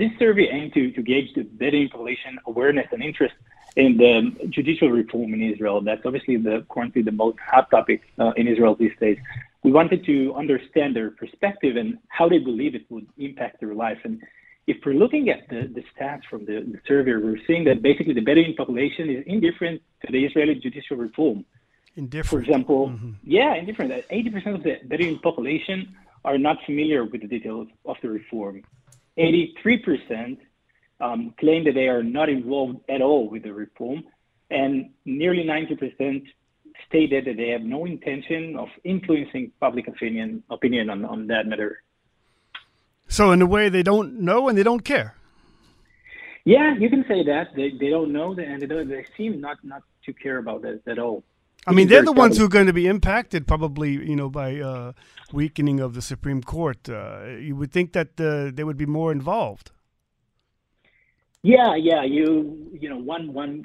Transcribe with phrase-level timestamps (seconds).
[0.00, 3.34] this survey aimed to, to gauge the Bedouin population awareness and interest
[3.76, 4.14] in the
[4.48, 5.80] judicial reform in Israel.
[5.80, 9.18] That's obviously the currently the most hot topic uh, in Israel these days.
[9.62, 13.98] We wanted to understand their perspective and how they believe it would impact their life.
[14.04, 14.22] And
[14.66, 18.14] if we're looking at the, the stats from the, the survey, we're seeing that basically
[18.14, 21.44] the Bedouin population is indifferent to the Israeli judicial reform.
[21.96, 22.30] Indifferent.
[22.30, 23.12] For example, mm-hmm.
[23.22, 23.92] yeah, indifferent.
[24.08, 25.94] 80% of the Bedouin population
[26.24, 28.62] are not familiar with the details of the reform.
[29.18, 30.38] 83%
[31.00, 34.04] um, claim that they are not involved at all with the reform,
[34.50, 36.24] and nearly 90%
[36.86, 41.82] stated that they have no intention of influencing public opinion opinion on, on that matter.
[43.08, 45.16] So, in a way, they don't know and they don't care.
[46.44, 49.58] Yeah, you can say that they, they don't know and they, don't, they seem not
[49.62, 51.22] not to care about that at all.
[51.66, 54.60] I mean, they're the ones who are going to be impacted, probably, you know, by
[54.60, 54.92] uh,
[55.32, 56.88] weakening of the Supreme Court.
[56.88, 59.70] Uh, you would think that uh, they would be more involved.
[61.42, 63.64] Yeah, yeah, you you know, one one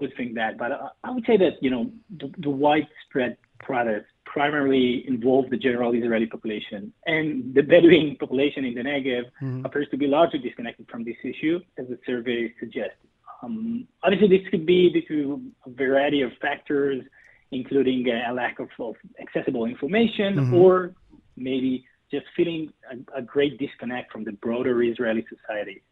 [0.00, 4.10] would think that, but uh, I would say that you know the, the widespread protests
[4.24, 9.64] primarily involve the general Israeli population, and the Bedouin population in the Negev mm-hmm.
[9.64, 12.96] appears to be largely disconnected from this issue, as the survey suggests.
[13.42, 17.04] Um, obviously, this could be due to a variety of factors
[17.52, 20.54] including a lack of, of accessible information mm-hmm.
[20.54, 20.94] or
[21.36, 25.82] maybe just feeling a, a, great disconnect from the broader Israeli society.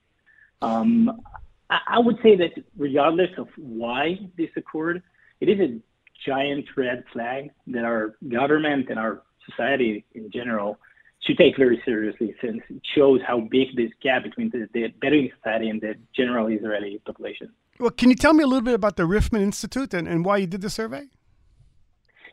[0.61, 1.23] Um,
[1.71, 5.03] I, I, would say that regardless of why this occurred,
[5.41, 5.79] it is a
[6.27, 10.79] giant red flag that our government and our society in general
[11.21, 15.31] should take very seriously since it shows how big this gap between the, the Bedouin
[15.37, 17.51] society and the general Israeli population.
[17.79, 20.39] Well, can you tell me a little bit about the Rifman Institute and, and why
[20.39, 21.09] you did the survey?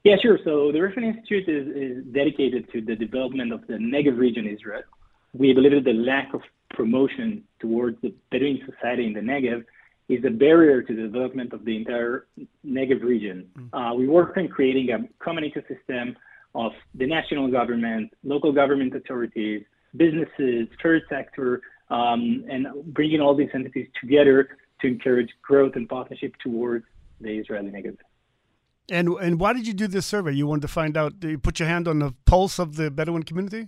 [0.03, 0.39] Yeah, sure.
[0.43, 4.83] So the Rifman Institute is, is dedicated to the development of the Negev region Israel.
[5.33, 9.63] We believe that the lack of promotion towards the Bedouin society in the Negev
[10.09, 12.27] is a barrier to the development of the entire
[12.65, 13.49] Negev region.
[13.57, 13.91] Mm.
[13.91, 16.15] Uh, we work on creating a common ecosystem
[16.55, 19.63] of the national government, local government authorities,
[19.95, 26.33] businesses, third sector, um, and bringing all these entities together to encourage growth and partnership
[26.43, 26.85] towards
[27.21, 27.97] the Israeli Negev.
[28.89, 30.33] And and why did you do this survey?
[30.33, 31.13] You wanted to find out.
[31.21, 33.67] You put your hand on the pulse of the Bedouin community.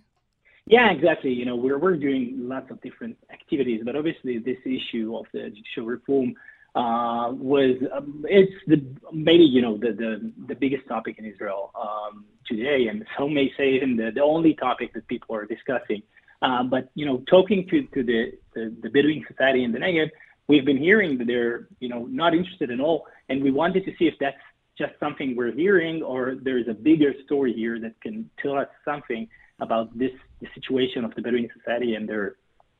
[0.66, 1.34] Yeah, exactly.
[1.34, 5.50] You know, we're we're doing lots of different activities, but obviously this issue of the
[5.50, 6.36] judicial reform
[6.76, 11.72] uh, was um, it's the maybe you know the the, the biggest topic in Israel
[11.76, 16.04] um, today, and some may say even the, the only topic that people are discussing.
[16.42, 20.10] Uh, but you know, talking to to the, the the Bedouin society in the Negev,
[20.48, 23.92] we've been hearing that they're you know not interested at all, and we wanted to
[23.98, 24.38] see if that's
[24.80, 29.28] just something we're hearing, or there's a bigger story here that can tell us something
[29.60, 32.38] about this the situation of the Bedouin society and their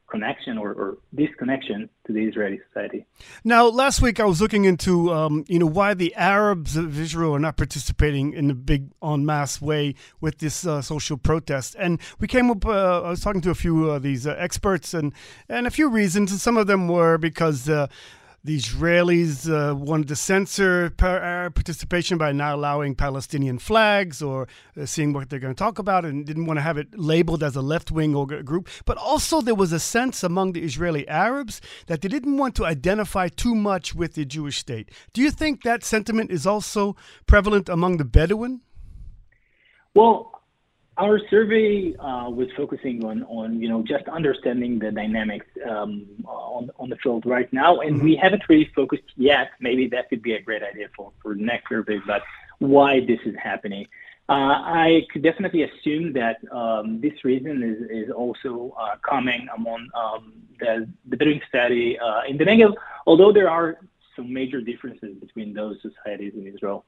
[0.10, 3.06] connection or, or, disconnection to the Israeli society.
[3.44, 7.36] Now, last week I was looking into um, you know why the Arabs of Israel
[7.36, 12.00] are not participating in a big en masse way with this uh, social protest, and
[12.20, 12.66] we came up.
[12.66, 15.14] Uh, I was talking to a few of these uh, experts, and
[15.48, 16.32] and a few reasons.
[16.32, 17.88] And some of them were because uh,
[18.44, 24.48] the Israelis uh, wanted to censor Arab participation by not allowing Palestinian flags or
[24.80, 27.44] uh, seeing what they're going to talk about and didn't want to have it labeled
[27.44, 28.70] as a left wing group.
[28.86, 32.66] But also, there was a sense among the Israeli Arabs that they didn't want to
[32.66, 34.90] identify too much with the Jewish state.
[35.14, 36.96] Do you think that sentiment is also
[37.28, 38.62] prevalent among the Bedouin?
[39.94, 40.39] Well,
[41.00, 46.70] our survey uh, was focusing on, on, you know, just understanding the dynamics um, on,
[46.78, 48.06] on the field right now, and mm-hmm.
[48.06, 49.52] we haven't really focused yet.
[49.62, 52.22] Maybe that could be a great idea for, for next survey, but
[52.60, 53.88] why this is happening.
[54.28, 59.88] Uh, I could definitely assume that um, this reason is, is also uh, common among
[59.96, 62.74] um, the, the Bedouin study uh, in the Negev,
[63.08, 63.80] although there are
[64.16, 66.86] some major differences between those societies in Israel.